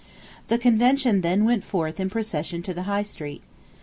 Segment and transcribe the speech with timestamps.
[0.47, 3.43] The Convention then went forth in procession to the High Street.